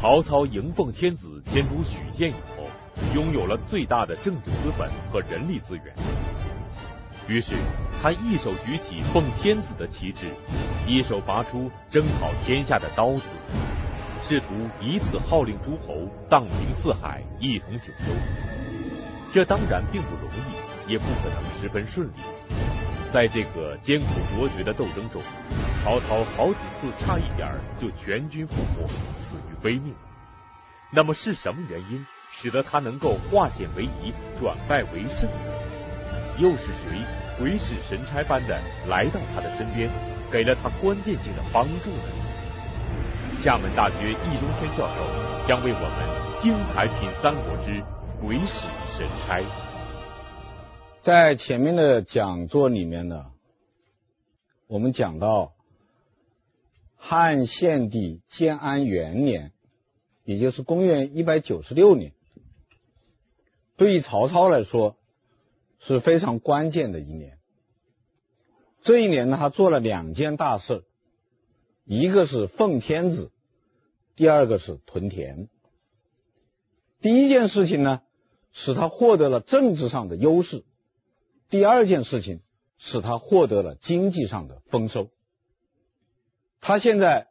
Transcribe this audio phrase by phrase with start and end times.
[0.00, 2.70] 曹操迎奉天子迁都许县以后，
[3.16, 5.92] 拥有了最大的政治资本和人力资源。
[7.26, 7.54] 于是，
[8.00, 10.28] 他一手举起奉天子的旗帜，
[10.86, 13.22] 一手拔出征讨天下的刀子，
[14.28, 14.46] 试图
[14.80, 18.14] 以此号令诸侯荡平四海，一统九州。
[19.32, 22.12] 这当然并不容易，也不可能十分顺利。
[23.12, 24.06] 在这个艰苦
[24.36, 25.20] 卓绝的斗争中，
[25.84, 29.94] 曹操好几次差一点就全军覆没，死于非命。
[30.92, 35.28] 那么是什么原因使得他能够化险为夷，转败为胜？
[36.38, 37.00] 又是谁
[37.38, 39.90] 鬼使神差般的来到他的身边，
[40.30, 43.40] 给了他关键性的帮助呢？
[43.40, 47.82] 厦门大学易中天教授将为我们精彩品三国之
[48.20, 49.40] 鬼使神差。
[51.02, 53.26] 在前面的讲座里面呢，
[54.66, 55.52] 我们讲到
[57.00, 59.52] 汉献帝建安元年，
[60.24, 62.12] 也就是公元一百九十六年，
[63.76, 64.98] 对于曹操来说
[65.78, 67.38] 是非常关键的一年。
[68.82, 70.84] 这一年呢，他做了两件大事，
[71.84, 73.30] 一个是奉天子，
[74.16, 75.48] 第二个是屯田。
[77.00, 78.02] 第一件事情呢，
[78.52, 80.64] 使他获得了政治上的优势。
[81.48, 82.40] 第二件事情
[82.76, 85.10] 使他获得了经济上的丰收。
[86.60, 87.28] 他现在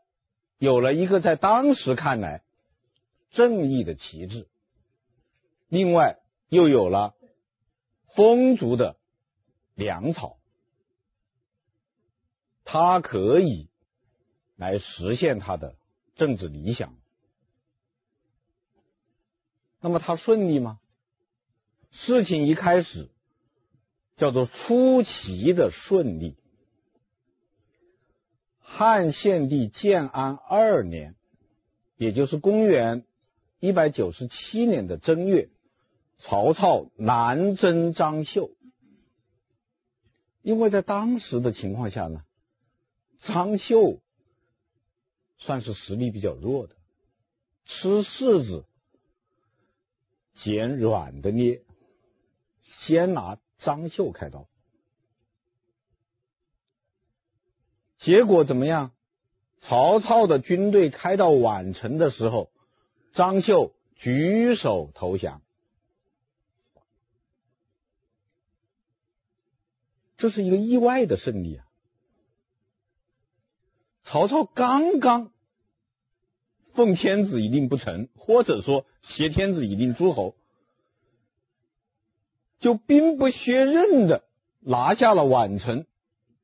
[0.57, 2.43] 有了一个在当时看来
[3.31, 4.47] 正义的旗帜，
[5.67, 6.19] 另外
[6.49, 7.15] 又有了
[8.15, 8.97] 丰足的
[9.75, 10.37] 粮草，
[12.63, 13.69] 他可以
[14.55, 15.75] 来实现他的
[16.15, 16.95] 政治理想。
[19.79, 20.79] 那么他顺利吗？
[21.91, 23.09] 事情一开始。
[24.19, 26.35] 叫做出奇的顺利。
[28.69, 31.15] 汉献帝建安二年，
[31.95, 33.05] 也就是公元
[33.59, 35.49] 一百九十七年的正月，
[36.19, 38.51] 曹操南征张绣。
[40.41, 42.23] 因为在当时的情况下呢，
[43.21, 44.01] 张绣
[45.37, 46.75] 算是实力比较弱的，
[47.65, 48.65] 吃柿子
[50.35, 51.63] 捡软的捏，
[52.61, 53.39] 先拿。
[53.59, 54.47] 张绣开刀，
[58.07, 58.93] 结果怎么样？
[59.59, 62.49] 曹操的军队开到宛城的时候，
[63.11, 65.41] 张绣举手投降，
[70.15, 71.67] 这是一个意外的胜利啊！
[74.05, 75.33] 曹操刚刚
[76.75, 80.33] 奉天子以令不臣，或者说挟天子以令诸侯。
[82.61, 84.23] 就兵不血刃的
[84.61, 85.85] 拿下了宛城，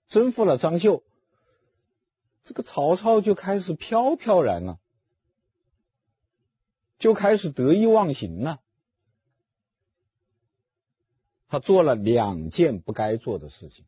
[0.10, 1.04] 征服了张绣，
[2.44, 4.80] 这个曹操就开始飘飘然了，
[7.00, 8.60] 就开始得意忘形了。
[11.48, 13.86] 他做了两件不该做的事情。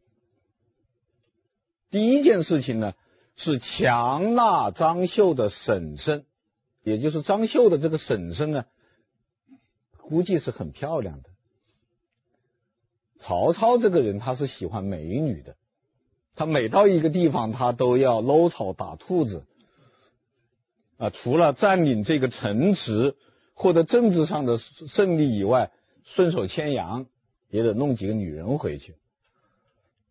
[1.90, 2.94] 第一件事情呢，
[3.36, 6.26] 是强纳张绣的婶婶，
[6.84, 8.66] 也就是张绣的这个婶婶呢，
[9.98, 11.30] 估计是很漂亮的。
[13.20, 15.58] 曹操这个人，他是喜欢美女的，
[16.36, 19.46] 他每到一个地方，他都要搂草打兔子，
[20.98, 23.16] 啊，除了占领这个城池，
[23.54, 25.72] 获得政治上的胜利以外，
[26.04, 27.06] 顺手牵羊，
[27.50, 28.98] 也得弄几个女人回去。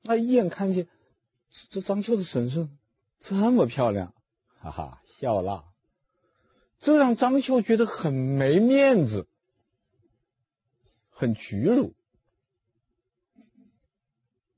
[0.00, 0.88] 那一眼看见
[1.70, 2.76] 这张绣的婶婶
[3.20, 4.14] 这么漂亮，
[4.60, 5.64] 哈哈，笑纳，
[6.80, 9.26] 这让张绣觉得很没面子，
[11.10, 11.92] 很屈辱。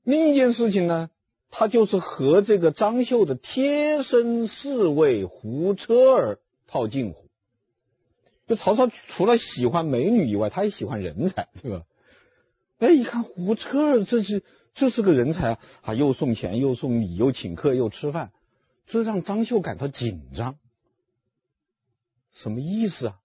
[0.03, 1.09] 另一件事情呢，
[1.49, 7.27] 他就是和这个张绣的贴身侍卫胡车儿套近乎。
[8.47, 11.85] 就曹操除了喜欢美女以外，他也喜欢人才，对吧？
[12.79, 14.43] 哎，一看胡车儿，这是
[14.73, 15.59] 这是个人才啊！
[15.81, 18.31] 啊，又送钱，又送礼，又请客，又吃饭，
[18.85, 20.57] 这让张绣感到紧张。
[22.31, 23.19] 什么意思啊？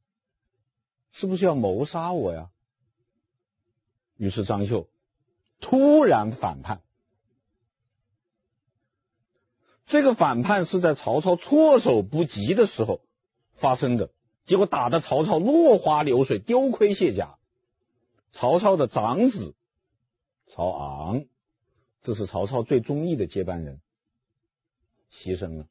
[1.13, 2.49] 是不是要谋杀我呀？
[4.17, 4.89] 于是张绣。
[5.61, 6.81] 突然反叛，
[9.93, 13.03] 这个反叛是在曹操措手不及的时候
[13.57, 14.09] 发生的，
[14.47, 17.37] 结果打得曹操落花流水，丢盔卸甲。
[18.33, 19.55] 曹操的长子
[20.51, 21.27] 曹昂，
[22.01, 23.83] 这是曹操最中意的接班人，
[25.13, 25.67] 牺牲了。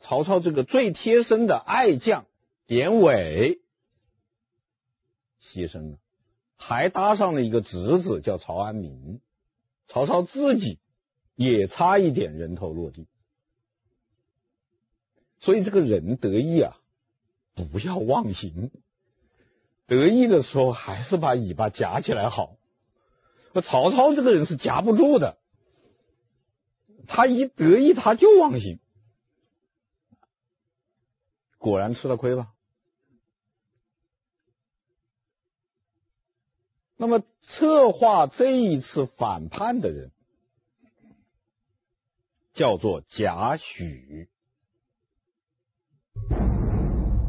[0.00, 2.26] 曹操这个最贴身的爱将
[2.66, 3.62] 典韦，
[5.42, 5.98] 牺牲了，
[6.58, 9.22] 还搭上了一个侄子叫曹安民。
[9.88, 10.78] 曹操自己
[11.36, 13.06] 也差一点人头落地，
[15.42, 16.78] 所以这个人得意啊，
[17.54, 18.70] 不要忘形。
[19.86, 22.56] 得意的时候还是把尾巴夹起来好。
[23.52, 25.36] 那曹操这个人是夹不住的，
[27.06, 28.78] 他一得意他就忘形，
[31.58, 32.54] 果然吃了亏吧。
[36.96, 40.12] 那么策划这一次反叛的人
[42.54, 44.28] 叫做贾诩。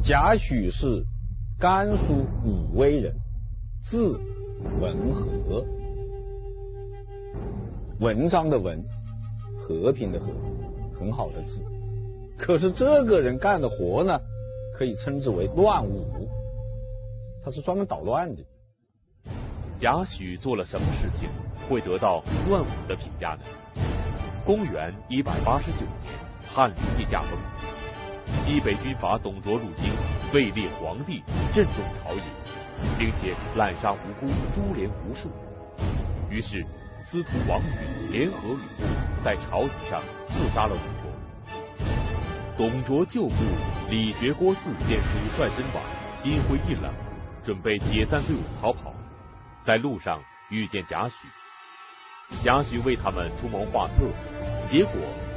[0.06, 1.02] 贾诩是
[1.58, 3.14] 甘肃武威人，
[3.88, 4.20] 字
[4.78, 5.64] 文和，
[8.00, 8.84] 文章的文，
[9.56, 10.26] 和平的和，
[11.00, 11.64] 很好的字。
[12.36, 14.20] 可是这个人干的活呢，
[14.76, 16.28] 可以称之为乱武，
[17.42, 18.44] 他是专门捣乱的。
[19.80, 21.30] 贾诩做了什么事情
[21.66, 23.82] 会得到乱武的评价呢？
[24.44, 26.12] 公元一百八十九年，
[26.54, 27.30] 汉灵帝驾崩，
[28.46, 29.92] 西北军阀董卓入京，
[30.32, 31.22] 位列皇帝，
[31.54, 32.22] 震动朝野，
[32.98, 35.30] 并且滥杀无辜，株连无数。
[36.28, 36.64] 于是
[37.10, 38.84] 司徒王允联合吕布，
[39.24, 41.10] 在朝廷上刺杀了董卓。
[42.56, 43.34] 董卓旧部
[43.88, 44.58] 李傕郭汜
[44.88, 45.82] 见主帅身亡，
[46.22, 46.92] 心灰意冷，
[47.42, 48.94] 准备解散队伍逃跑。
[49.64, 50.20] 在路上
[50.50, 51.12] 遇见贾诩，
[52.44, 54.04] 贾诩为他们出谋划策，
[54.70, 54.92] 结果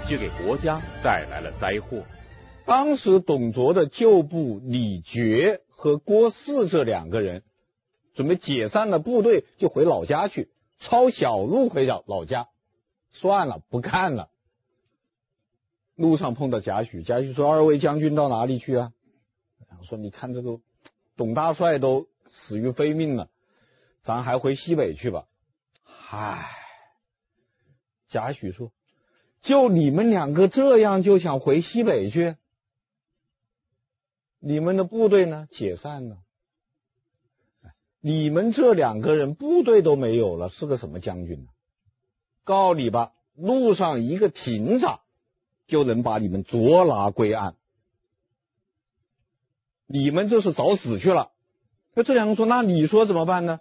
[0.05, 2.03] 却给国家带来了灾祸。
[2.67, 7.43] 当时董卓的旧部李傕和郭汜这两个人
[8.13, 12.49] 准备解散了部队，就回老家去，抄小路回老老家。
[13.09, 14.29] 算了，不干了。
[15.95, 18.91] 路上碰到贾诩，贾诩说：“二位将军到哪里去啊？”
[19.69, 20.59] 然后说：“你看这个
[21.15, 23.29] 董大帅都死于非命了。”
[24.03, 25.25] 咱还回西北去吧。
[26.09, 26.49] 唉，
[28.09, 28.73] 贾诩说
[29.41, 32.35] ：“就你们两个这样就想回西北去？
[34.39, 35.47] 你们的部队呢？
[35.51, 36.17] 解散了。
[37.99, 41.47] 你们这两个人部队都没有了，是个什么将军呢？
[42.43, 44.85] 告你吧，路上一个亭子
[45.67, 47.55] 就能把你们捉拿归案。
[49.87, 51.31] 你们这是找死去了。”
[51.95, 53.59] 那这两个说：“那你说怎么办呢？”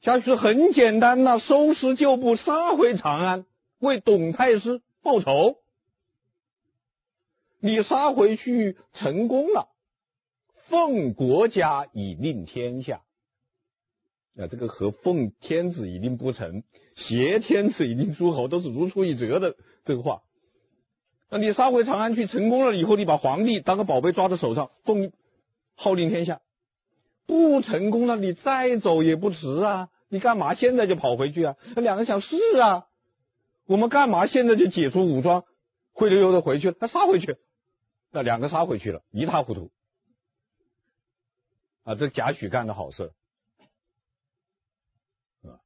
[0.00, 3.44] 贾诩很简单呐，收拾旧部，杀回长安，
[3.78, 5.58] 为董太师报仇。
[7.64, 9.70] 你杀回去成功了，
[10.68, 13.00] 奉国家以令天下。
[14.36, 16.62] 啊，这个和奉天子以令不臣，
[16.94, 20.20] 挟天子以令诸侯都是如出一辙的这个话。
[21.30, 25.10] 那你杀回长安去成功了以后，你把皇帝当个宝贝抓在手上，奉
[25.74, 26.42] 号令天下。
[27.24, 29.88] 不成功了，你再走也不迟啊。
[30.10, 31.56] 你干嘛现在就跑回去啊？
[31.74, 32.88] 那两个想是啊，
[33.64, 35.44] 我们干嘛现在就解除武装，
[35.94, 36.72] 灰溜溜的回去？
[36.72, 37.38] 他杀回去，
[38.14, 39.72] 那两个杀回去了，一塌糊涂
[41.82, 41.96] 啊！
[41.96, 43.12] 这贾诩干的好事
[45.42, 45.58] 啊。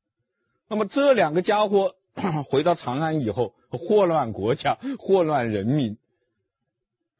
[0.66, 1.94] 那么这两个家伙
[2.48, 5.98] 回到长安以后，祸乱国家，祸乱人民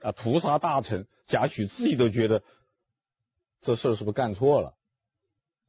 [0.00, 2.42] 啊，屠杀大臣，贾诩自己都觉得
[3.60, 4.76] 这事是不是干错了？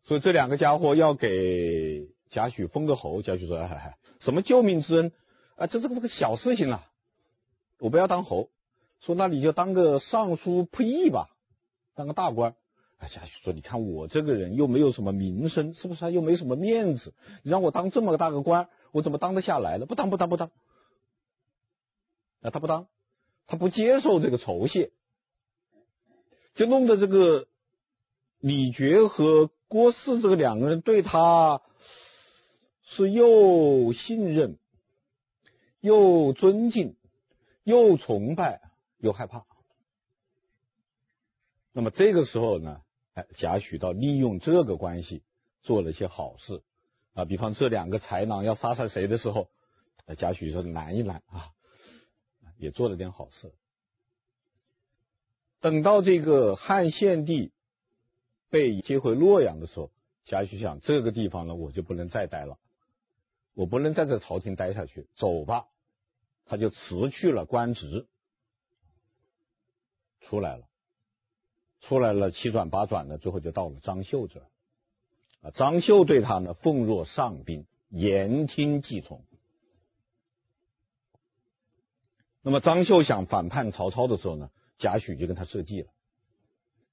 [0.06, 5.12] 所以这两个家伙要给贾诩封个侯，贾诩说：“哎，什么救命之恩
[5.58, 5.68] 啊？
[5.68, 6.90] 这这个这个小事情啊，
[7.78, 8.50] 我不要当侯。
[9.02, 11.30] 说那你就当个尚书仆役吧，
[11.96, 12.56] 当个大官。”
[13.00, 16.12] 哎，贾诩说：“你看我这个人又没有什么名声，是不是？
[16.12, 17.14] 又没什么面子，
[17.44, 19.86] 你让我当这么大个官，我怎么当得下来呢？
[19.86, 20.52] 不当，不当，不当。
[22.42, 22.88] 啊，他不当，
[23.48, 24.92] 他不接受这个酬谢，
[26.56, 27.48] 就弄得这个
[28.40, 31.62] 李傕和。”郭汜这个两个人对他
[32.82, 34.58] 是又信任、
[35.80, 36.96] 又尊敬、
[37.64, 38.69] 又崇拜、
[39.00, 39.46] 又害怕。
[41.72, 42.82] 那么这个时候呢，
[43.16, 45.24] 哎，贾诩倒利用这个关系
[45.64, 46.62] 做了些好事
[47.14, 49.50] 啊，比方这两个豺狼要杀杀谁的时候，
[50.18, 51.52] 贾诩说拦一拦啊，
[52.58, 53.54] 也做了点好事。
[55.60, 57.52] 等到这个汉献帝。
[58.52, 59.92] 被接回洛阳的时候，
[60.26, 62.58] 贾诩想这个地方呢，我就不能再待了，
[63.54, 65.68] 我不能在这朝廷待下去，走吧，
[66.46, 68.08] 他就辞去了官职，
[70.30, 70.68] 出来了，
[71.82, 74.46] 出来了七转八转的，最后就到了张绣这儿，
[75.42, 79.24] 啊，张绣对他呢奉若上宾，言听计从。
[82.44, 85.90] 那么张绣想反叛曹操的时候呢，贾诩就跟他设计了，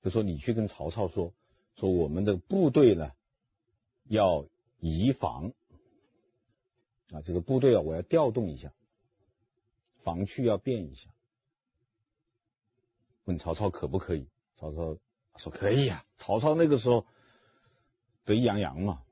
[0.02, 1.34] 就说你去跟曹操说。
[1.78, 3.12] 说我们的部队呢，
[4.04, 4.46] 要
[4.78, 5.52] 移防
[7.10, 8.72] 啊，这个部队啊，我要调动一下，
[10.02, 11.10] 防区要变一下。
[13.26, 14.26] 问曹操可不可以？
[14.58, 14.96] 曹操
[15.36, 16.04] 说可以啊。
[16.16, 17.04] 曹操那个时候
[18.24, 19.02] 得意洋洋嘛，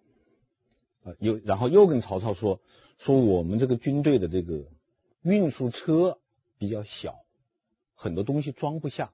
[1.04, 2.60] 啊，又然后又跟曹操说
[2.98, 4.64] 说我们这个军队的这个
[5.20, 6.18] 运输车
[6.58, 7.16] 比较小，
[7.94, 9.12] 很多东西装不下，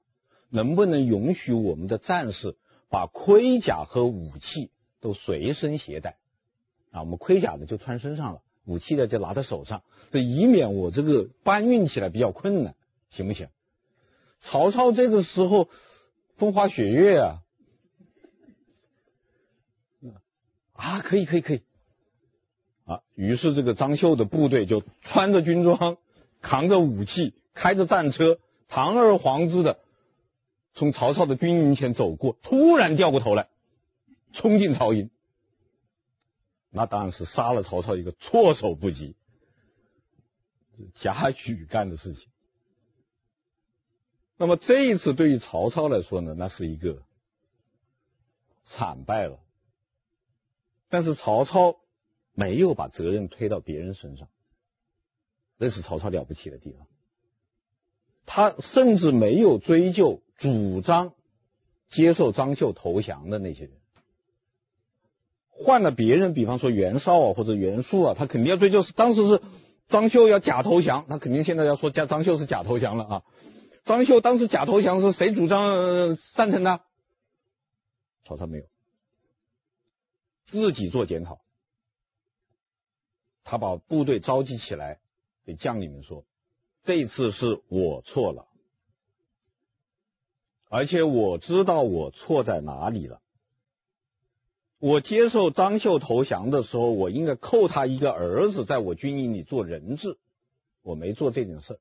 [0.49, 2.55] 能不能允许我们的战士
[2.89, 6.17] 把盔甲和武器都随身携带？
[6.91, 12.75] 啊，我们盔甲呢就穿身上了，武器呢就拿在手上，这以免我这个搬运起来比较困难，
[13.09, 13.49] 行不行？
[14.41, 15.69] 曹操这个时候
[16.35, 17.41] 风花雪月啊，
[20.73, 21.61] 啊，可以可以可以，
[22.85, 25.97] 啊，于是这个张绣的部队就穿着军装，
[26.41, 29.79] 扛着武器，开着战车，堂而皇之的
[30.73, 33.47] 从曹操的军营前走过，突然掉过头来，
[34.33, 35.11] 冲进曹营，
[36.71, 39.15] 那当然是杀了曹操一个措手不及，
[40.95, 42.30] 贾诩干的事情。
[44.41, 47.03] 那么这一次对于曹操来说呢，那是一个
[48.65, 49.37] 惨败了。
[50.89, 51.75] 但是曹操
[52.33, 54.27] 没有把责任推到别人身上，
[55.59, 56.87] 这是曹操了不起的地方。
[58.25, 61.13] 他甚至没有追究主张
[61.91, 63.73] 接受张绣投降的那些人。
[65.51, 68.83] 换了别人，比方说袁绍啊或者袁术啊，他肯定要追究。
[68.95, 69.39] 当时是
[69.87, 73.23] 张绣要假投降，他肯定现在要说加张绣是假投降了啊。
[73.83, 76.81] 张绣当时假投降是谁主张赞成的？
[78.23, 78.65] 曹操没有，
[80.45, 81.41] 自己做检讨。
[83.43, 84.99] 他把部队召集起来，
[85.45, 86.25] 给将领们说
[86.85, 88.47] ：“这次是我错了，
[90.69, 93.21] 而且我知道我错在哪里了。
[94.77, 100.17] 我接受张绣投降的时候，我应该扣他一个儿子在我军营里做人质，
[100.81, 101.79] 我没做这件事，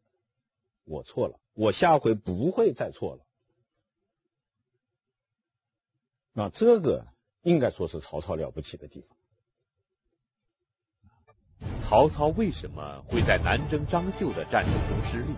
[0.90, 3.24] 我错了。”我下回不会再错了。
[6.32, 7.06] 那这个
[7.42, 9.16] 应该说是曹操了不起的地方。
[11.82, 15.34] 曹操为什么会在南征张绣的战争中失利？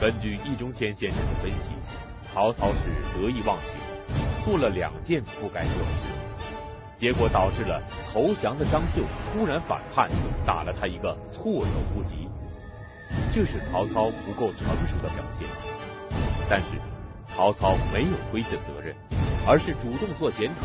[0.00, 1.68] 根据易中天先生的分析，
[2.32, 3.70] 曹操是得意忘形，
[4.44, 7.80] 做了两件不该做的事，结果导致了
[8.12, 10.10] 投降的张绣突然反叛，
[10.44, 12.28] 打了他一个措手不及。
[13.34, 15.46] 这是曹操不够成熟的表现，
[16.48, 16.80] 但是
[17.28, 18.96] 曹操没有推卸责任，
[19.46, 20.60] 而是主动做检讨，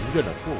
[0.00, 0.58] 承认了错误。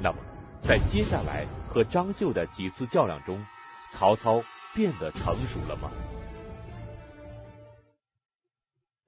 [0.00, 0.18] 那么，
[0.64, 3.44] 在接下来和张绣的几次较量中，
[3.92, 5.90] 曹操变得成熟了吗？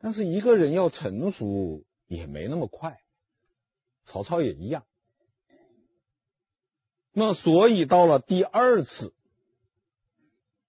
[0.01, 2.99] 但是一个人要成熟也没那么快，
[4.05, 4.83] 曹操也一样。
[7.13, 9.15] 那所以到了第二次。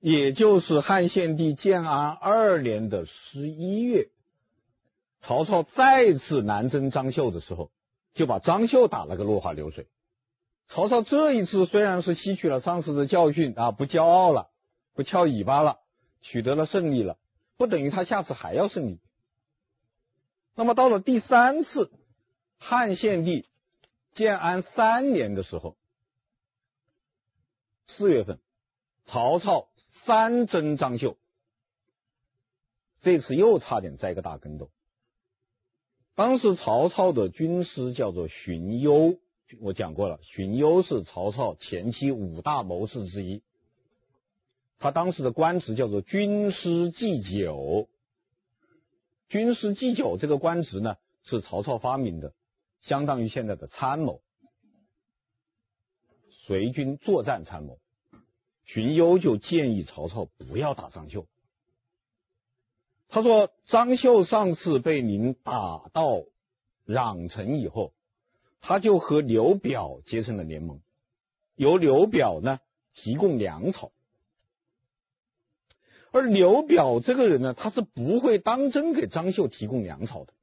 [0.01, 4.09] 也就是汉献帝建安二年的十一月，
[5.21, 7.71] 曹操再次南征张绣的时候，
[8.15, 9.87] 就把张绣打了个落花流水。
[10.67, 14.49] 曹操这一次虽然是吸取了上次的教训啊，不骄傲了，
[14.95, 15.77] 不翘尾巴了，
[16.21, 17.19] 取得了胜利了，
[17.55, 18.99] 不等于他下次还要胜利。
[20.55, 21.91] 那么到了第三次
[22.57, 23.47] 汉献帝
[24.15, 25.77] 建安三年的时候，
[27.85, 28.39] 四月份，
[29.05, 29.67] 曹操。
[30.05, 31.17] 三征张绣，
[32.99, 34.69] 这次又差点栽个大跟头。
[36.15, 39.19] 当时曹操的军师叫做荀攸，
[39.59, 43.43] 我讲过了，荀攸是曹操前期五大谋士之一。
[44.79, 47.89] 他当时的官职叫做军师祭酒。
[49.29, 52.33] 军师祭酒这个官职呢，是曹操发明的，
[52.81, 54.21] 相当于现在的参谋，
[56.45, 57.79] 随军作战参谋。
[58.65, 61.27] 荀攸就建议曹操不要打张绣。
[63.13, 66.23] 他说：“张绣上次被您打到
[66.85, 67.91] 壤城以后，
[68.61, 70.79] 他就和刘表结成了联盟，
[71.55, 72.61] 由刘表呢
[72.93, 73.91] 提供粮草。
[76.11, 80.33] 而刘表这个人呢，他是不会当真给张绣提供粮草的。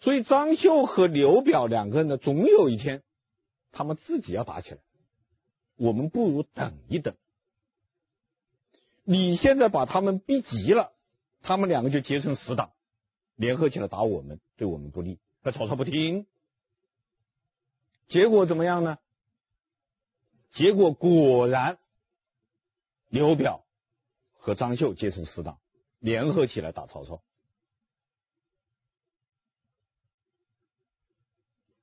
[0.00, 3.02] 所以张绣和刘表两个人呢，总有一天
[3.70, 4.78] 他们自己要打起来。”
[5.82, 7.16] 我们不如等一等。
[9.02, 10.92] 你现在把他们逼急了，
[11.40, 12.72] 他们两个就结成死党，
[13.34, 15.18] 联合起来打我们，对我们不利。
[15.42, 16.28] 那曹操不听，
[18.06, 18.98] 结果怎么样呢？
[20.50, 21.80] 结果果然，
[23.08, 23.64] 刘表
[24.34, 25.58] 和张绣结成死党，
[25.98, 27.24] 联合起来打曹操。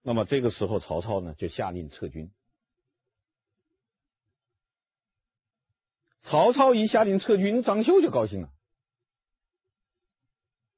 [0.01, 2.31] 那么这个时候，曹操呢就下令撤军。
[6.29, 8.49] 曹操一下令撤军，张绣就高兴了。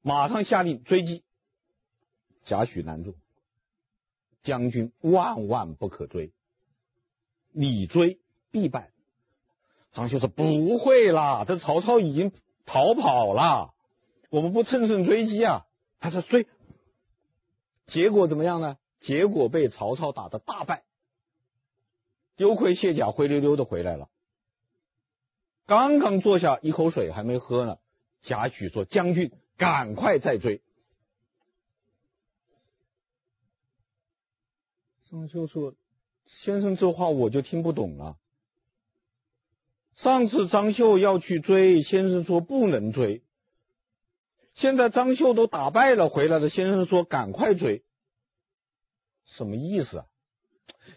[0.00, 1.24] 马上下令追击。
[2.46, 3.16] 贾诩拦住，
[4.42, 6.32] 将军万万不可追，
[7.50, 8.18] 你追
[8.50, 8.92] 必败。
[9.92, 12.32] 张绣说：“不会啦，这曹操已经
[12.64, 13.74] 逃跑了，
[14.30, 15.66] 我们不乘胜追击啊。”
[16.00, 16.46] 他说：“追。”
[17.86, 18.78] 结果怎么样呢？
[19.00, 20.82] 结果被曹操打得大败，
[22.36, 24.08] 丢盔卸甲，灰溜溜的回来了。
[25.66, 27.78] 刚刚坐下，一口水还没喝呢。
[28.20, 30.62] 贾诩说：“将军，赶快再追。”
[35.10, 35.74] 张绣说
[36.26, 38.16] ：“先生这话我就听不懂了。
[39.94, 43.22] 上次张绣要去追，先生说不能追。
[44.54, 47.84] 现在张绣都打败了回来了，先生说赶快追，
[49.26, 50.06] 什么意思啊？”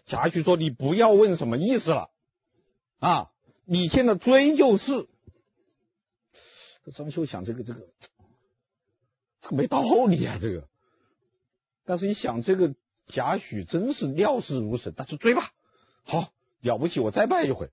[0.06, 2.10] 贾诩说：“你不要问什么意思了，
[2.98, 3.30] 啊，
[3.66, 5.06] 你现在追就是。”
[6.96, 7.80] 张绣想：“这个这个，
[9.42, 10.66] 这个没道理啊，这个。”
[11.84, 12.74] 但是一想这个。
[13.08, 15.52] 贾诩真是料事如神，那就追吧，
[16.02, 17.70] 好了不起，我再败一回，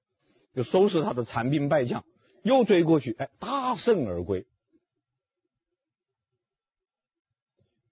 [0.54, 2.06] 就收拾他的残兵败将，
[2.44, 4.46] 又追过去，哎，大胜而归。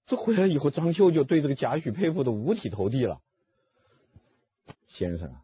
[0.06, 3.20] 这回来以后，张绣就对这个贾诩佩服的五体投地了。
[4.88, 5.44] 先生啊，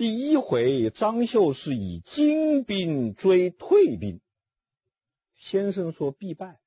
[0.00, 4.22] 第一回张绣是以精兵追退兵，
[5.36, 6.58] 先生说必败。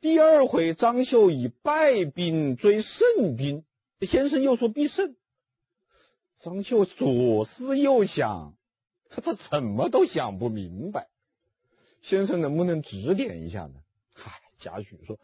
[0.00, 3.64] 第二回，张绣以败兵追胜兵，
[4.08, 5.16] 先生又说必胜。
[6.38, 8.56] 张绣左思右想，
[9.08, 11.08] 他他怎么都想不明白。
[12.02, 13.74] 先生能不能指点一下呢？
[14.14, 14.30] 嗨，
[14.62, 15.18] 贾诩说，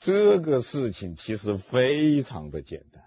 [0.00, 3.04] 这个事情其实非常的简单。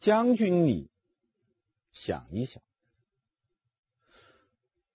[0.00, 0.90] 将军，你
[1.92, 2.62] 想一想，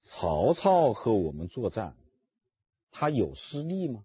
[0.02, 1.96] 曹操和我们作战。
[2.90, 4.04] 他有失利吗？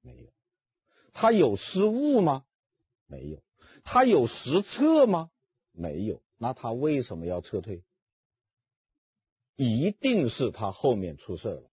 [0.00, 0.32] 没有。
[1.12, 2.44] 他有失误吗？
[3.06, 3.42] 没有。
[3.84, 5.30] 他有失策吗？
[5.70, 6.22] 没有。
[6.38, 7.84] 那他为什么要撤退？
[9.54, 11.70] 一定是他后面出事了，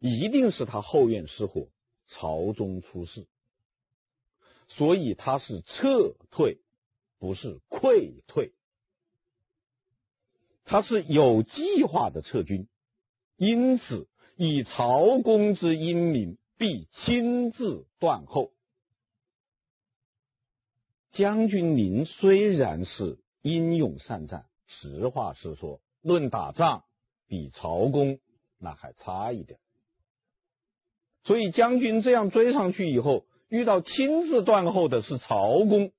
[0.00, 1.68] 一定是他后院失火，
[2.08, 3.28] 朝中出事，
[4.76, 6.58] 所以他是撤退，
[7.18, 8.52] 不是溃退。
[10.66, 12.68] 他是有计划的撤军。
[13.36, 18.52] 因此，以曹公之英明，必亲自断后。
[21.10, 26.84] 将军您虽然是英勇善战，实话实说，论打仗，
[27.26, 28.18] 比曹公
[28.58, 29.58] 那还差一点。
[31.24, 35.92] 所以，将军这样追上去以后，遇到亲自断后的是曹公，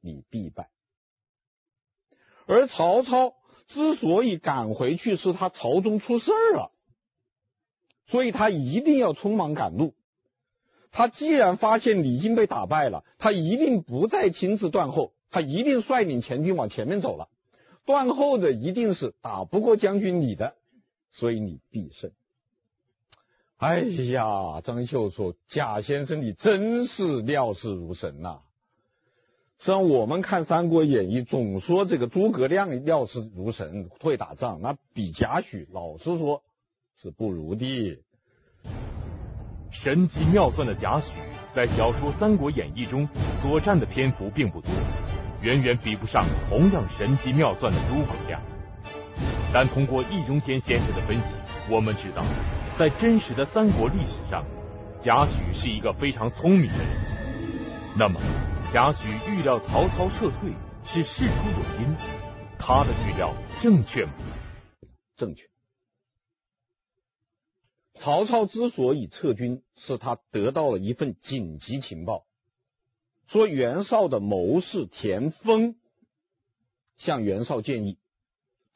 [0.00, 0.70] 你必败。
[2.46, 3.34] 而曹操。
[3.68, 6.72] 之所以赶回去，是他朝中出事儿了，
[8.06, 9.94] 所以他一定要匆忙赶路。
[10.90, 17.30] 他既然发现李靖被打败了，他一定不再亲自断后，他一定率领前军往前面走了。
[17.86, 20.54] 断后的一定是打不过将军你的，
[21.10, 22.12] 所以你必胜。
[23.62, 23.78] 哎
[24.10, 28.38] 呀，张绣说：“贾先生，你真是料事如神呐、啊。”
[29.62, 36.42] 实际上，我们看《三国演义》，总说这个诸葛亮料事如神，会打仗，那比贾诩老实说
[37.00, 38.00] 是不如的。
[39.70, 41.04] 神机妙算的贾诩，
[41.54, 43.08] 在小说《三国演义》中
[43.40, 44.72] 所占的篇幅并不多，
[45.40, 48.42] 远远比不上同样神机妙算的诸葛亮。
[49.54, 51.22] 但通过易中天先生的分析，
[51.70, 52.24] 我们知道，
[52.78, 54.44] 在真实的三国历史上，
[55.02, 56.88] 贾诩是一个非常聪明的人。
[57.96, 58.18] 那么，
[58.72, 60.52] 贾诩预料曹操撤退
[60.86, 61.94] 是事出有因，
[62.58, 64.12] 他的预料正确吗？
[65.16, 65.48] 正确。
[67.94, 72.24] 曹操之所以撤军，是他得到了一份紧急情报，
[73.28, 75.76] 说袁绍的谋士田丰
[76.96, 77.98] 向袁绍建议，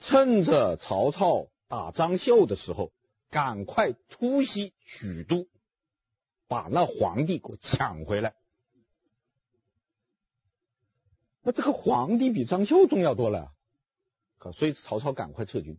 [0.01, 2.93] 趁着曹操打张绣的时候，
[3.31, 5.49] 赶快突袭许都，
[6.49, 8.35] 把那皇帝给我抢回来。
[11.43, 13.55] 那这个皇帝比张绣重要多了，
[14.39, 15.79] 可所以曹操赶快撤军。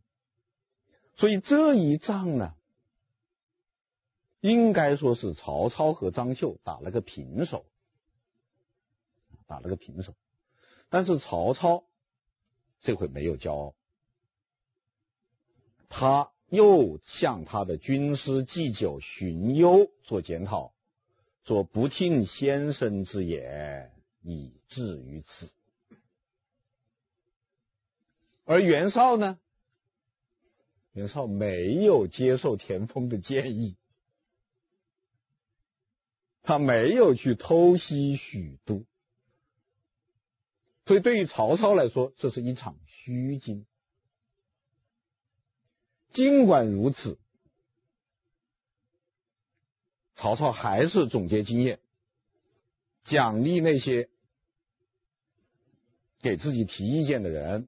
[1.15, 2.55] 所以这一仗呢，
[4.39, 7.65] 应该说是曹操和张绣打了个平手，
[9.45, 10.15] 打了个平手。
[10.89, 11.85] 但是曹操
[12.81, 13.75] 这回没有骄傲，
[15.89, 20.73] 他又向他的军师祭酒荀攸做检讨，
[21.43, 25.51] 说不听先生之言，以至于此。
[28.45, 29.37] 而袁绍呢，
[30.93, 33.75] 袁绍没有接受田丰的建议，
[36.43, 38.85] 他没有去偷袭许都，
[40.85, 43.65] 所以对于曹操来说，这是一场虚惊。
[46.17, 47.19] 尽管如此，
[50.15, 51.79] 曹操还是总结经验，
[53.03, 54.09] 奖励那些
[56.19, 57.67] 给自己提意见的人。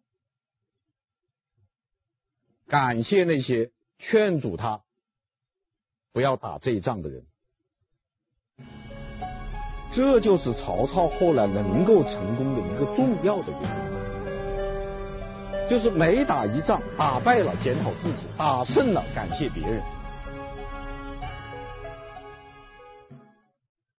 [2.66, 4.82] 感谢那些劝阻他
[6.12, 7.28] 不要打这一仗的人，
[9.94, 13.99] 这就是曹操后来能够成功的一个重要的原因，
[15.70, 19.84] 就是每打一仗，打败了检讨自己，打胜了感谢别人。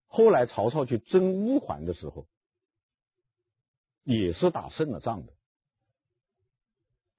[0.08, 2.26] 后来曹操去征乌桓的时候，
[4.02, 5.32] 也是打胜了仗的，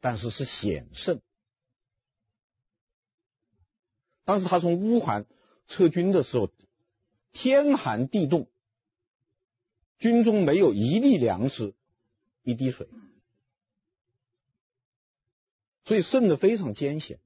[0.02, 1.22] 但是是险胜。
[4.26, 5.26] 当时他从乌桓
[5.68, 6.52] 撤军的时候，
[7.32, 8.50] 天寒地冻，
[9.98, 11.74] 军中没有一粒粮食，
[12.44, 12.90] 一滴水，
[15.86, 17.20] 所以胜的非常艰险。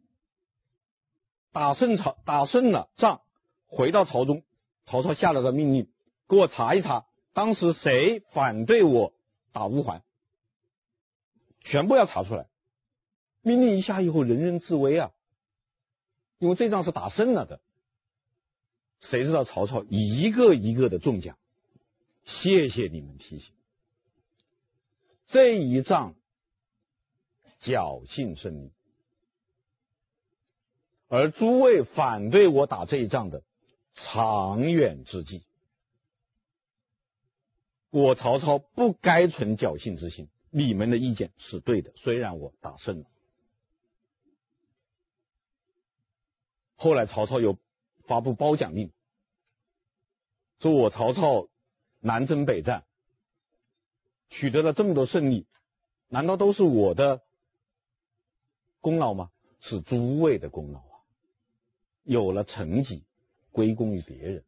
[1.51, 3.21] 打胜朝，打胜了仗，
[3.67, 4.43] 回到朝中，
[4.85, 5.89] 曹操下了个命令，
[6.27, 9.13] 给我查一查，当时谁反对我
[9.53, 10.03] 打乌桓，
[11.61, 12.47] 全部要查出来。
[13.41, 15.11] 命令一下以后，人人自危啊。
[16.37, 17.61] 因为这仗是打胜了的，
[18.99, 21.37] 谁知道曹操一个一个的中奖，
[22.25, 23.53] 谢谢你们提醒。
[25.27, 26.15] 这一仗
[27.65, 28.71] 侥幸胜利，
[31.07, 33.41] 而诸位反对我打这一仗的，
[33.95, 35.43] 长远之计。
[37.89, 43.05] 我曹操不该存侥幸之心，你们的意见是对的，虽然我打胜了。
[46.75, 47.57] 后来曹操又
[48.05, 48.91] 发布褒奖令，
[50.59, 51.47] 说我曹操
[51.99, 52.85] 南征北战，
[54.29, 55.47] 取得了这么多胜利，
[56.09, 57.24] 难道都是我的
[58.85, 59.31] 功劳吗？
[59.61, 61.01] 是诸位的功劳啊！
[62.03, 63.03] 有了成绩
[63.51, 64.43] 归功于别人，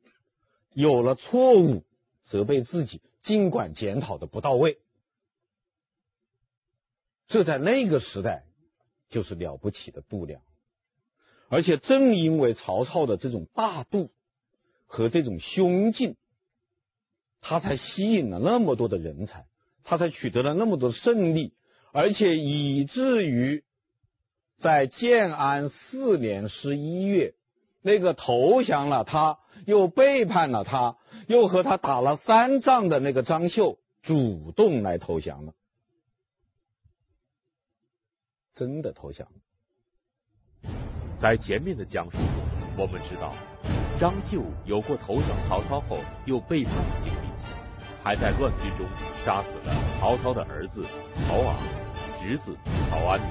[0.74, 1.84] 有了错误
[2.24, 4.78] 责备自己，尽管检讨的不到位，
[7.28, 8.46] 这在那个时代
[9.10, 10.44] 就是了不起的度量。
[11.50, 14.12] 而且正因为曹操的这种大度
[14.86, 16.16] 和这种胸襟，
[17.42, 19.48] 他才吸引了那么多的人才，
[19.84, 21.56] 他才取得了那么多胜利，
[21.92, 23.64] 而且以至于
[24.60, 27.36] 在建安四年十一月，
[27.82, 35.54] 那个投降了他，又背叛了他，又和他打了三仗的那个张绣，主动来投降了，
[38.56, 40.72] 真的投降了。
[41.22, 42.26] 在前面的讲述中，
[42.78, 43.36] 我们知道
[44.00, 47.28] 张绣有过投降曹操后又背叛的经历，
[48.04, 48.88] 还在乱军中
[49.24, 50.84] 杀死了曹操的儿子
[51.28, 51.60] 曹昂、
[52.22, 52.58] 侄子
[52.90, 53.30] 曹安民，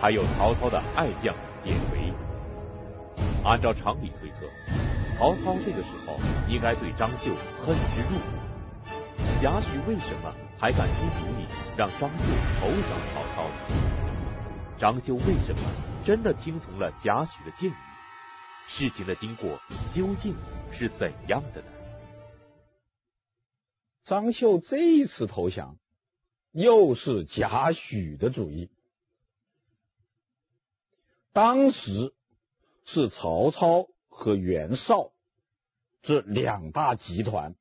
[0.00, 2.12] 还有曹操的爱将典韦。
[3.44, 4.48] 按照常理推测，
[5.18, 7.34] 曹操这个时候应该对张绣
[7.64, 8.38] 恨之入骨。
[9.42, 12.24] 贾诩为什么还敢出主意让张绣
[12.60, 13.54] 投降曹操呢？
[14.78, 15.60] 张绣为什么
[16.04, 17.74] 真的听从了贾诩的建议？
[18.68, 19.60] 事情的经过
[19.92, 20.36] 究竟
[20.72, 21.68] 是怎样的呢？
[24.04, 25.76] 张绣这一次投降，
[26.52, 28.70] 又是贾诩的主意。
[31.32, 32.14] 当时
[32.84, 35.12] 是曹操和袁绍
[36.02, 37.54] 这两大集团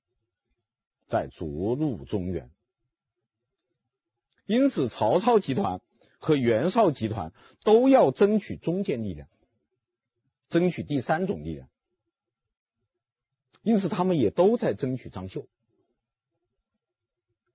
[1.08, 2.52] 在着陆中原，
[4.46, 5.82] 因此曹操集团。
[6.20, 7.32] 和袁绍集团
[7.64, 9.30] 都要争取中间力量，
[10.50, 11.70] 争取第三种力量，
[13.62, 15.48] 因此他们也都在争取张绣。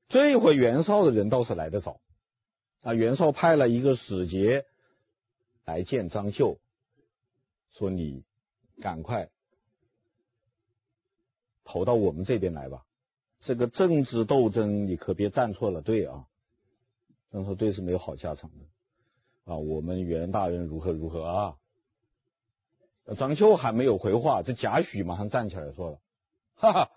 [0.09, 2.01] 这一回袁绍的人倒是来得早，
[2.83, 4.65] 啊，袁绍派了一个使节
[5.73, 6.59] 来见张绣，
[7.71, 8.25] 说：“你
[8.83, 9.31] 赶快
[11.65, 12.85] 投到我们这边来吧，
[13.41, 16.27] 这个政治斗争你可别站错了队啊。”
[17.33, 18.67] 张说：“队，是没有好下场的
[19.51, 19.57] 啊！
[19.57, 21.57] 我们袁大人如何如何啊？”
[23.17, 26.01] 张绣还没有回话，这贾诩马上站起来说了
[26.53, 26.91] ：“哈哈，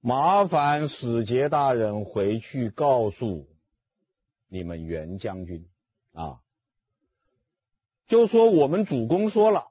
[0.00, 3.46] 麻烦使节大人回去告诉
[4.48, 5.68] 你们袁将军
[6.12, 6.40] 啊，
[8.06, 9.68] 就说我们主公说了，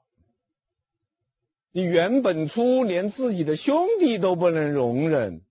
[1.70, 5.42] 你袁本初连自己的兄弟都不能容忍，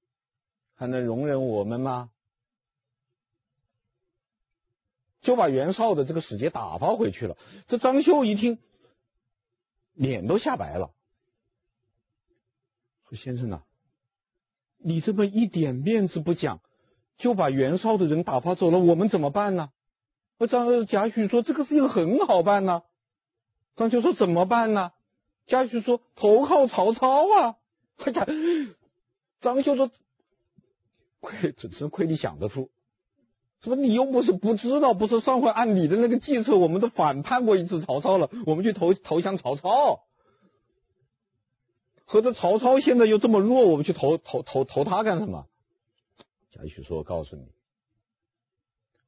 [0.75, 2.09] 还能容忍我们吗？”
[5.21, 7.37] 就把袁绍的这个使节打发回去了。
[7.67, 8.59] 这张绣一听，
[9.93, 10.93] 脸都吓白了，
[13.07, 13.63] 说：“先生啊，
[14.77, 16.59] 你这么一点面子不讲，
[17.17, 19.69] 就把袁绍的人打发走了，我们怎么办呢？”
[20.47, 22.83] 张贾诩说：“这个事情很好办呢。”
[23.75, 24.91] 张绣说：“怎么办呢？”
[25.47, 27.55] 贾诩说：“投靠曹操啊！”
[27.97, 28.27] 快讲，
[29.41, 29.89] 张绣说
[31.19, 32.69] ：“亏，真是亏你想得出。
[33.61, 40.03] 说你又不是不知道，不是上回按你的那个计策，我们都反叛过一次曹操了，我们去投投降曹操。
[42.05, 45.47] 合着曹操现在又这么弱，我们去投投投投他干什么？”
[46.51, 47.47] 贾诩说：“我告诉你，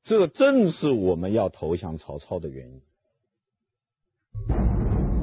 [0.05, 2.81] 这正是我们要投降曹操的原因。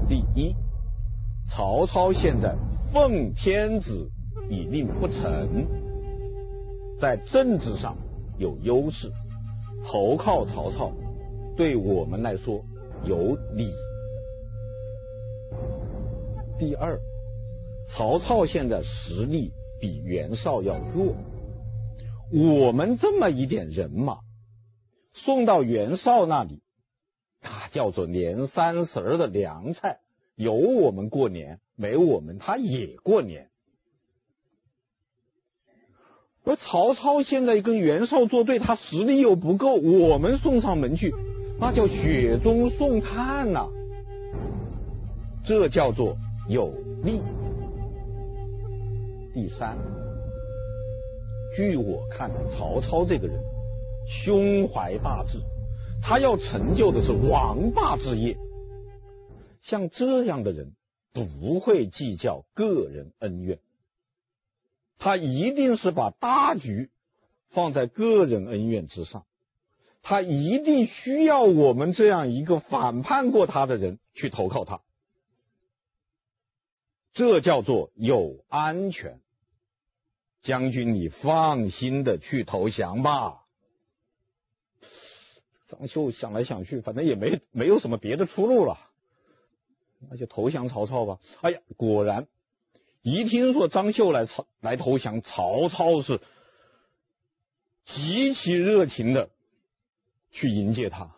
[0.09, 0.55] 第一，
[1.51, 2.55] 曹操现在。”
[2.93, 4.11] 奉天子
[4.51, 5.67] 以令不臣，
[7.01, 7.97] 在政治上
[8.39, 9.11] 有优势，
[9.87, 10.93] 投靠曹操
[11.57, 12.63] 对我们来说
[13.07, 13.73] 有利。
[16.59, 17.01] 第二，
[17.97, 21.17] 曹操现在实力比袁绍要弱，
[22.31, 24.19] 我们这么一点人马
[25.15, 26.63] 送到袁绍那里，
[27.41, 30.01] 他叫做年三十的凉菜，
[30.37, 31.61] 有我们过年。
[31.75, 33.49] 没我们，他也过年。
[36.45, 41.13] 而曹操现在跟袁绍作对，他实力又不够，我们送上门去，
[41.59, 43.69] 那叫雪中送炭呐、
[45.45, 46.17] 这叫做
[46.49, 46.73] 有
[47.05, 47.21] 利。
[49.35, 49.77] 第三，
[51.57, 53.37] 据我看，曹操这个人
[54.25, 55.41] 胸怀大志，
[56.03, 58.37] 他要成就的是王霸之业，
[59.63, 60.75] 像这样的人。
[61.15, 63.59] 不会计较个人恩怨，
[64.97, 66.89] 他一定是把大局
[67.51, 69.27] 放在个人恩怨之上，
[70.01, 74.81] 他一定需要我们这样一个反叛过他的人去投靠他，
[77.13, 79.21] 这叫做有安全。
[80.41, 83.42] 将军，你放心的去投降吧。
[85.73, 88.79] 张绣想来想去，反正也没没有什么别的出路了。
[90.11, 91.19] 那就投降曹操吧。
[91.41, 92.27] 哎呀，果然，
[93.01, 96.21] 一听说张绣来曹来投降，曹操是
[97.87, 99.31] 极其热情的
[100.31, 101.17] 去迎接他，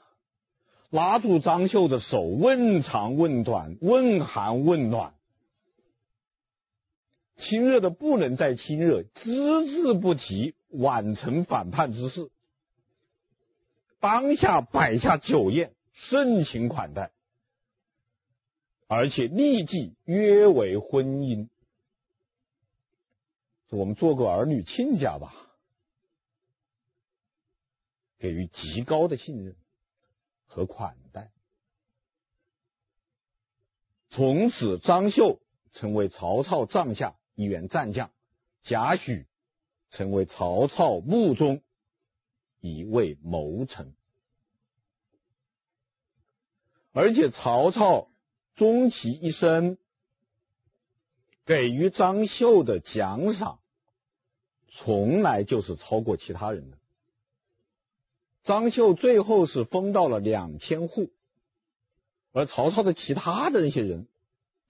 [0.88, 5.14] 拉住张绣的手，问长问短，问寒问暖，
[7.36, 12.30] 亲热的不能再亲热，只字不提宛城反叛之事。
[14.04, 17.10] 当下摆下酒宴，盛情款待。
[18.86, 21.48] 而且立即约为婚姻，
[23.70, 25.34] 我们做个儿女亲家吧，
[28.18, 29.56] 给予极高的信任
[30.48, 31.32] 和款待。
[34.10, 35.40] 从此，张绣
[35.72, 38.10] 成为曹操帐下一员战将，
[38.60, 39.24] 贾诩
[39.88, 41.62] 成为曹操幕中
[42.64, 43.94] 一位谋臣，
[46.92, 48.10] 而且曹操。
[48.56, 49.78] 终其一生，
[51.44, 53.58] 给予张绣的奖赏，
[54.68, 56.78] 从来就是超过其他人的。
[58.44, 61.10] 张绣最后是封到了两千户，
[62.30, 64.06] 而曹操的其他的那些人，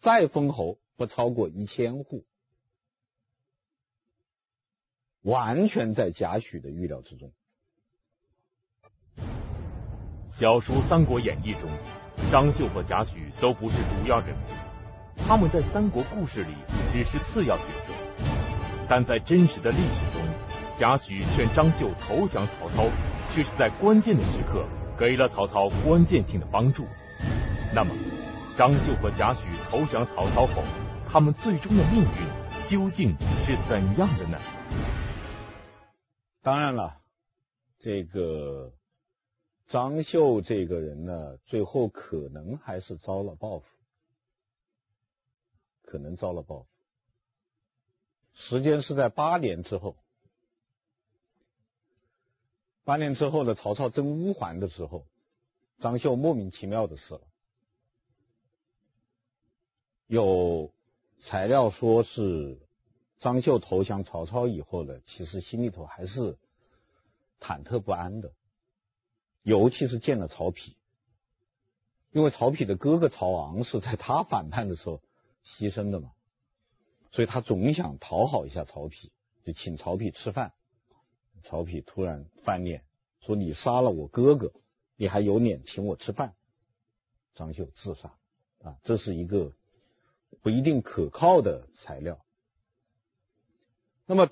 [0.01, 2.25] 再封侯不超过一千户，
[5.21, 7.35] 完全在贾诩的预料之中。
[10.37, 11.71] 小说《三国演义》中。
[12.31, 16.55] 张绣和贾诩都不是主要人物，他们在三国故事里
[16.93, 17.93] 只是次要角色，
[18.89, 20.23] 但在真实的历史中，
[20.79, 22.89] 贾诩劝张绣投降曹操，
[23.33, 24.65] 却是在关键的时刻
[24.99, 26.85] 给了曹操关键性的帮助。
[27.73, 27.95] 那么，
[28.57, 29.39] 张绣和贾诩
[29.71, 30.63] 投降曹操后，
[31.13, 33.11] 他们最终的命运究竟
[33.45, 34.39] 是怎样的呢？
[36.43, 36.97] 当然了，
[37.81, 38.73] 这个。
[39.69, 43.67] 张绣这个人呢，最后可能还是遭了报复，
[45.83, 46.67] 可能遭了报复。
[48.35, 49.97] 时间是在八年之后，
[52.85, 55.07] 八年之后呢，曹操征乌桓的时候，
[55.79, 57.23] 张绣莫名其妙的死了。
[60.07, 60.73] 有
[61.23, 62.61] 材料说是
[63.19, 66.37] 张绣投降曹操以后呢，其实心里头还是
[67.41, 68.33] 忐忑不安的。
[69.45, 70.75] 尤其是见了曹丕，
[72.11, 75.03] 因为曹丕的哥哥曹昂是在他反叛的时候
[75.47, 76.13] 牺牲的嘛，
[77.13, 79.11] 所以他总想讨好一下曹丕，
[79.45, 80.55] 就请曹丕吃饭。
[81.43, 82.85] 曹丕突然翻脸
[83.21, 84.55] 说：“你杀了我哥哥，
[84.97, 86.35] 你还有脸请我吃饭？
[87.35, 88.17] 张绣自杀
[88.63, 89.53] 啊，这是一个
[90.41, 92.25] 不一定可靠的材料。
[94.07, 94.31] 那么，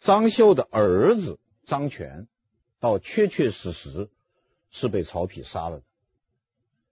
[0.00, 2.28] 张绣的儿子张全，
[2.78, 4.10] 到确确实实
[4.70, 5.84] 是被曹丕杀了的，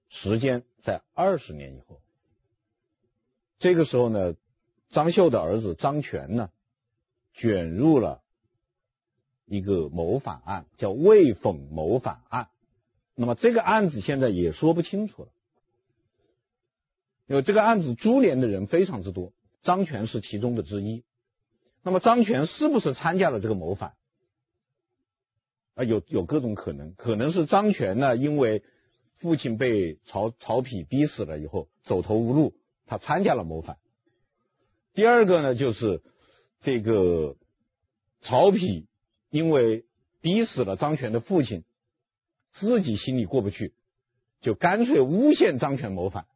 [0.09, 2.01] 时间在二十年以后。
[3.59, 4.35] 这个时候呢，
[4.91, 6.51] 张绣的儿子张全呢，
[7.33, 8.23] 卷入了
[9.47, 12.49] 一个谋反案，叫魏讽谋反案。
[13.15, 15.29] 那么这个案子现在也说不清楚了，
[17.27, 21.05] 因为这个案子株连的人非常之多，张全是其中的之一。
[21.83, 23.95] 那么张全是不是参加了这个谋反？
[25.75, 28.63] 啊，有有各种可能，可能是张权呢，因为
[29.19, 32.55] 父亲被曹曹丕逼死了以后走投无路，
[32.87, 33.79] 他参加了谋反。
[34.93, 36.03] 第二个呢，就是
[36.61, 37.37] 这个
[38.21, 38.87] 曹丕
[39.31, 39.85] 因为
[40.21, 41.65] 逼死了张权的父亲。
[42.57, 43.75] 自己心里过不去，
[44.41, 46.27] 就干脆诬陷张权谋反。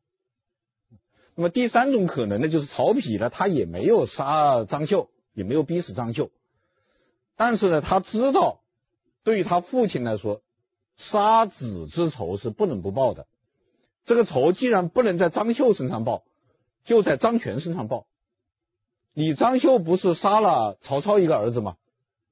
[1.37, 6.33] 那么第三种可能呢，就是曹丕呢，他也没有杀张绣，也没有逼死张绣，
[7.37, 8.65] 但是呢，他知道
[9.29, 10.41] 对于他父亲来说，
[10.97, 13.27] 杀子之仇是不能不报的。
[14.07, 16.25] 这个仇既然不能在张绣身上报，
[16.87, 18.07] 就在张全身上报。
[19.13, 21.77] 你张绣不是杀了曹操一个儿子吗？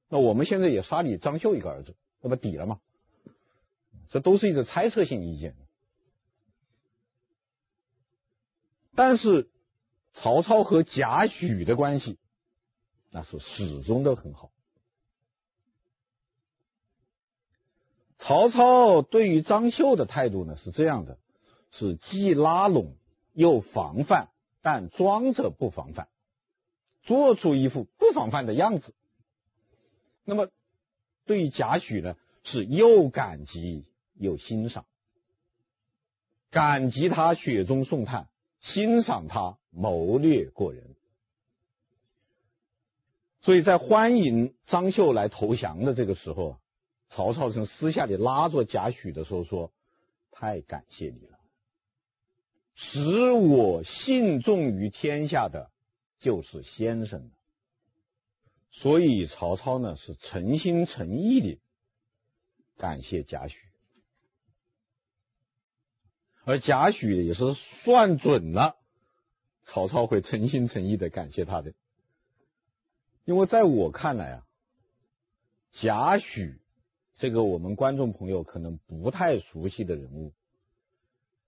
[0.09, 2.79] 那我们现在也杀你张绣一个儿子，那不抵了吗？
[4.09, 5.55] 这都是一个猜测性意见，
[8.95, 9.51] 但是
[10.15, 12.17] 曹操和贾诩的关系
[13.11, 14.49] 那是始终都很好。
[18.27, 21.17] 曹操对于张绣的态度呢是这样的：
[21.71, 22.97] 是既拉拢
[23.31, 24.27] 又防范，
[24.61, 26.09] 但装着不防范，
[27.03, 28.93] 做出一副不防范的样子。
[30.25, 30.49] 那么
[31.25, 33.85] 对于贾诩呢，是又感激。
[34.19, 34.85] 又欣赏，
[36.49, 40.95] 感激他雪中送炭，欣赏他谋略过人。
[43.41, 46.57] 所以在欢迎张绣来投降的这个时候，
[47.09, 49.71] 曹操曾私下里拉着贾诩的时候说
[50.31, 51.39] ：“太感谢你了，
[52.75, 55.71] 使我信重于天下的
[56.19, 57.31] 就是先生。”
[58.71, 61.59] 所以曹操呢是诚心诚意的
[62.77, 63.55] 感谢贾诩。
[66.43, 68.77] 而贾诩也是算准了，
[69.63, 71.73] 曹操会诚心诚意的感谢他的，
[73.25, 74.45] 因为在我看来啊，
[75.71, 76.59] 贾诩
[77.17, 80.33] 这个我们观众朋友可能不太熟悉的人物，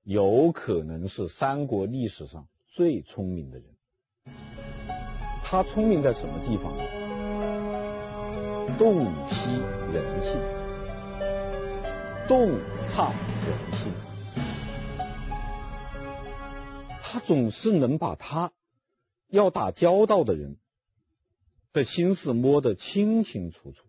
[0.02, 3.68] 有可能是三国历史上最聪明的人。
[5.44, 6.84] 他聪明在什么地方呢？
[8.80, 9.36] 洞悉
[9.94, 10.42] 人性，
[12.28, 13.14] 洞察
[13.46, 13.94] 人性。
[17.04, 18.52] 他总是能把他
[19.28, 20.58] 要打交道的人
[21.74, 23.89] 的心思摸得清清楚楚。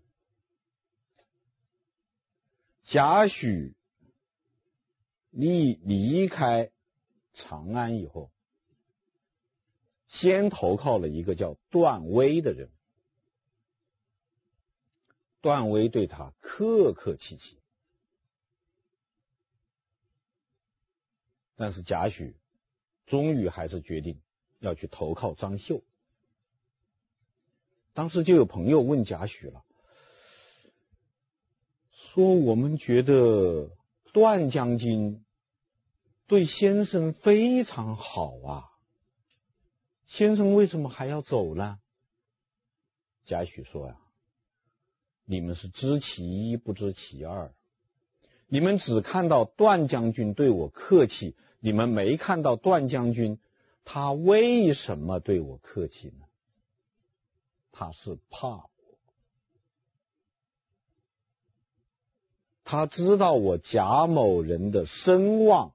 [2.90, 3.74] 贾诩
[5.30, 6.72] 离离开
[7.34, 8.32] 长安以后，
[10.08, 12.68] 先投靠了一个叫段威的人。
[15.40, 17.60] 段威对他客客气气，
[21.54, 22.34] 但是贾诩。
[23.06, 24.20] 终于还是决定
[24.58, 25.84] 要去投靠张绣。
[27.92, 29.64] 当时就有朋友问贾诩了，
[32.14, 33.70] 说：“我们觉得
[34.12, 35.24] 段将军
[36.26, 38.64] 对先生非常好啊，
[40.06, 41.78] 先生为什么还要走呢？”
[43.26, 43.96] 贾诩说：“呀，
[45.24, 47.54] 你们是知其一不知其二，
[48.48, 53.38] 你们只看到段将军对我客气。”你们没看到段将军，
[53.84, 56.24] 他为什么对我客气呢？
[57.70, 58.69] 他是怕
[62.70, 65.74] 他知道我贾某人的声望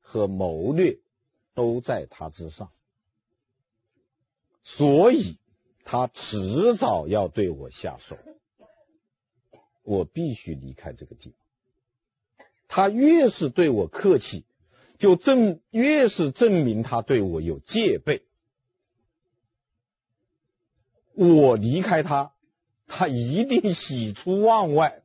[0.00, 0.98] 和谋略
[1.52, 2.70] 都在他之上，
[4.64, 5.36] 所以
[5.84, 8.16] 他迟早要对我下手，
[9.82, 12.46] 我必须离开这个地方。
[12.68, 14.46] 他越是对我客气。
[14.98, 18.22] 就证越是证明他对我有戒备，
[21.14, 22.34] 我离开他，
[22.86, 24.99] 他一定喜出望外。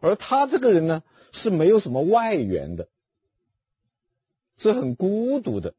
[0.00, 2.88] 而他这个人呢，是没有什么外援的，
[4.56, 5.74] 是很孤独的，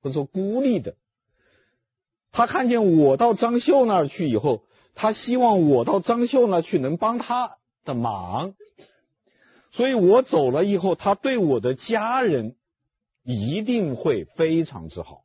[0.00, 0.96] 或者说孤立的。
[2.32, 4.64] 他看见我到张绣那儿去以后，
[4.94, 8.54] 他希望我到张绣那去能帮他的忙，
[9.70, 12.56] 所以我走了以后，他对我的家人
[13.22, 15.22] 一定会非常之好。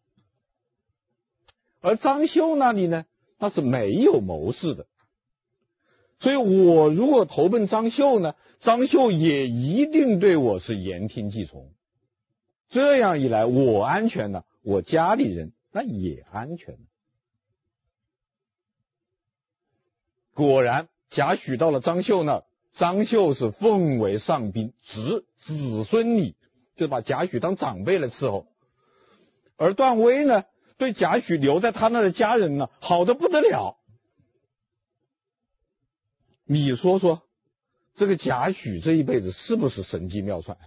[1.82, 3.06] 而张绣那里呢，
[3.38, 4.86] 那是没有谋士的，
[6.20, 11.72] 所以我如果投奔张绣呢，张绣也一定对我是言听计从。
[12.70, 16.80] 这样一来，我安全了，我家里人那也安全了。
[20.34, 22.44] 果然，贾诩到了张绣那儿，
[22.74, 26.36] 张绣是奉为上宾，侄子孙礼，
[26.76, 28.46] 就把贾诩当长辈来伺候。
[29.58, 30.44] 而段威呢，
[30.78, 33.79] 对贾诩留在他那的家人呢，好的不得了。
[36.52, 37.22] 你说说，
[37.94, 40.58] 这个贾诩这一辈子是不是神机妙算？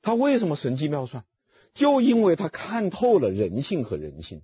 [0.00, 1.26] 他为什么神机妙算？
[1.74, 4.40] 就因为他看透了人性和人心。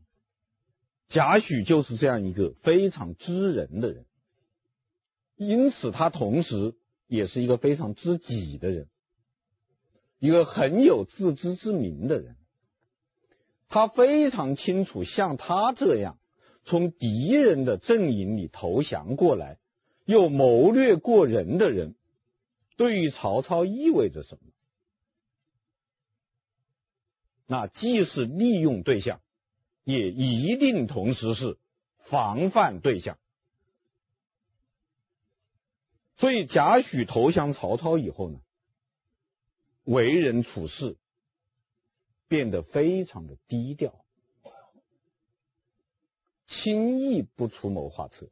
[1.08, 4.04] 贾诩就是这样一个非常知人的人，
[5.36, 6.74] 因此他同时
[7.06, 8.90] 也是一个非常知己的人，
[10.18, 12.36] 一个很有自知之明的人。
[13.68, 16.18] 他非常清楚，像他这样
[16.64, 19.58] 从敌人的阵营里投降过来，
[20.04, 21.94] 又谋略过人的人，
[22.76, 24.52] 对于曹操意味着什么？
[27.46, 29.20] 那既是利用对象，
[29.82, 31.58] 也一定同时是
[32.04, 33.18] 防范对象。
[36.16, 38.40] 所以贾诩投降曹操以后呢，
[39.84, 40.96] 为人处事
[42.28, 44.04] 变得非常的低调，
[46.50, 48.28] 轻易不出谋划策，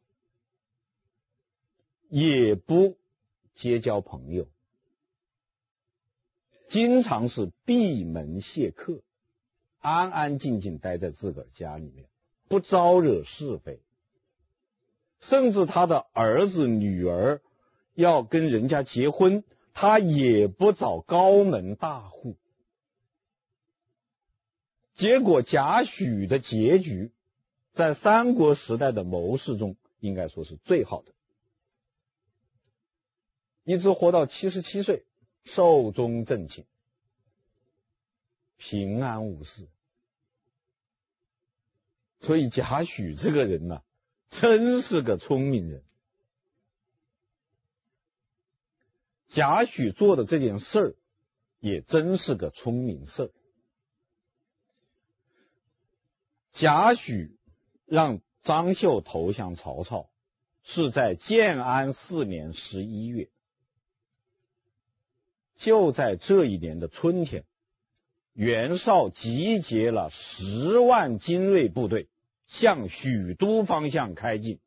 [2.09, 2.99] 也不
[3.55, 4.49] 结交朋友，
[6.69, 9.03] 经常是闭门谢客。
[9.79, 12.09] 安安静静待在自个儿家里面，
[12.49, 13.81] 不招惹是非，
[15.21, 17.41] 甚至他的儿子女儿
[17.95, 22.37] 要跟人家结婚，他也不找高门大户。
[24.97, 27.13] 结果贾诩的结局，
[27.79, 31.15] 在三国时代的谋士中，应该说是最好的，
[33.63, 35.07] 一直活到七十七岁，
[35.45, 36.67] 寿终正寝。
[38.57, 39.69] 平安无事，
[42.19, 43.85] 所以贾诩这个人呢，
[44.29, 45.85] 真是个聪明人。
[49.29, 50.97] 贾诩做的这件事儿，
[51.61, 53.31] 也真是个聪明事儿。
[56.51, 57.38] 贾诩
[57.89, 60.11] 让张绣投降曹操，
[60.63, 63.31] 是在建安四年十一月，
[65.57, 67.45] 就在这一年的春天。
[68.35, 72.09] 袁绍集结了十万精锐部队，
[72.47, 74.61] 向许都方向开进，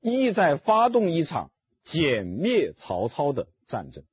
[0.00, 1.50] 意在发动一场
[1.84, 4.04] 歼灭曹操的战争。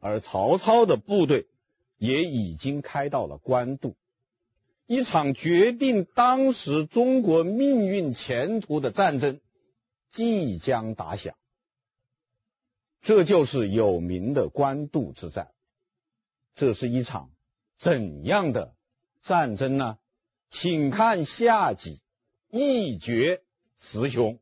[0.00, 1.46] 而曹操的部队
[1.96, 3.94] 也已经开到了官渡，
[4.92, 9.40] 一场决定当时中国命运前途的战争
[10.10, 11.36] 即将打响。
[13.00, 15.52] 这就是有名的官渡之战，
[16.56, 17.30] 这是一场
[17.78, 18.74] 怎样的
[19.22, 19.98] 战争呢？
[20.50, 22.00] 请看下集，
[22.50, 23.44] 一决
[23.78, 24.40] 雌雄。